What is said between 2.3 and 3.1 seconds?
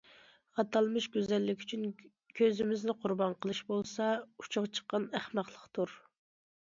كۆزىمىزنى